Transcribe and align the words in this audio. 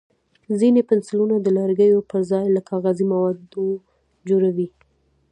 ځینې 0.59 0.81
پنسلونه 0.89 1.35
د 1.41 1.47
لرګیو 1.57 2.07
پر 2.09 2.21
ځای 2.31 2.45
له 2.55 2.61
کاغذي 2.69 3.05
موادو 3.11 3.67
جوړ 4.29 4.43
وي. 4.55 4.67